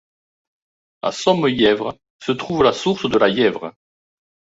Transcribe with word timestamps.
À 1.03 1.11
Somme-Yèvre, 1.11 1.95
se 2.23 2.31
trouve 2.31 2.63
la 2.63 2.73
source 2.73 3.07
de 3.07 3.19
la 3.19 3.29
Yèvre. 3.29 3.71